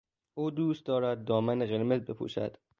او 0.33 0.51
دوست 0.51 0.85
دارد 0.85 1.25
دامن 1.25 1.59
قرمز 1.65 2.01
بپوشد. 2.01 2.57